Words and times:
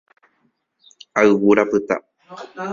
Ayvu 1.19 1.55
rapyta. 1.57 1.95